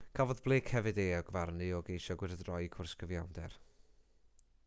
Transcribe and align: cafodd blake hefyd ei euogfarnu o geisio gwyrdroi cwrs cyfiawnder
cafodd 0.17 0.39
blake 0.45 0.71
hefyd 0.75 1.01
ei 1.03 1.11
euogfarnu 1.17 1.67
o 1.79 1.83
geisio 1.91 2.17
gwyrdroi 2.21 2.71
cwrs 2.77 2.95
cyfiawnder 3.03 3.59